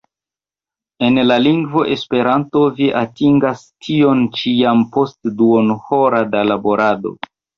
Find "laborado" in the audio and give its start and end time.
6.51-7.13